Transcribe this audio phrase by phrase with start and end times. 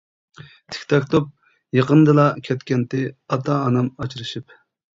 [0.75, 1.27] تىكتاك توپ
[1.79, 4.61] يېقىندىلا كەتكەنتى، ئاتا-ئانام ئاجرىشىپ.